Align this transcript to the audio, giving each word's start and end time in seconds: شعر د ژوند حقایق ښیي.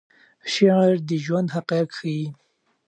شعر 0.53 0.93
د 1.07 1.09
ژوند 1.25 1.47
حقایق 1.55 1.89
ښیي. 1.97 2.25